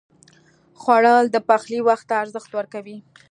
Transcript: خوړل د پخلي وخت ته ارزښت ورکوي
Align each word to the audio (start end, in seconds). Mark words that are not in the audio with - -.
خوړل 0.81 1.25
د 1.31 1.37
پخلي 1.47 1.79
وخت 1.87 2.05
ته 2.09 2.13
ارزښت 2.23 2.51
ورکوي 2.55 2.97